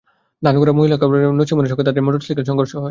ধানগড়া 0.45 0.73
মহিলা 0.77 0.97
কলেজের 0.97 1.19
সামনে 1.19 1.27
পৌঁছালে 1.29 1.39
নছিমনের 1.39 1.71
সঙ্গে 1.71 1.87
তাদের 1.89 2.05
মোটরসাইকেলের 2.05 2.49
সংঘর্ষ 2.49 2.71
হয়। 2.73 2.79